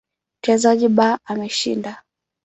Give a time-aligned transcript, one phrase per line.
[0.41, 2.03] Mchezaji B ameshinda.